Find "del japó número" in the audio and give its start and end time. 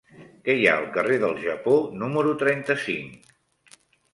1.23-2.33